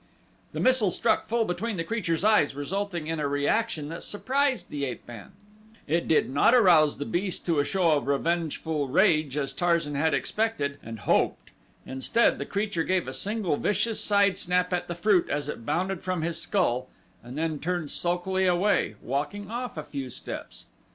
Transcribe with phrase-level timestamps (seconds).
[0.53, 4.83] The missile struck full between the creature's eyes, resulting in a reaction that surprised the
[4.83, 5.33] ape man;
[5.85, 10.15] it did not arouse the beast to a show of revengeful rage as Tarzan had
[10.15, 11.51] expected and hoped;
[11.85, 16.01] instead the creature gave a single vicious side snap at the fruit as it bounded
[16.01, 16.87] from his skull
[17.21, 20.65] and then turned sulkily away, walking off a few steps.